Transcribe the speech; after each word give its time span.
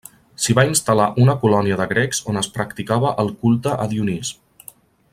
S'hi 0.45 0.53
va 0.59 0.63
instal·lar 0.69 1.05
una 1.25 1.35
colònia 1.43 1.77
de 1.81 1.87
grecs 1.93 2.23
on 2.33 2.41
es 2.41 2.49
practicava 2.57 3.15
el 3.25 3.33
culte 3.45 3.79
a 3.85 3.87
Dionís. 3.93 4.35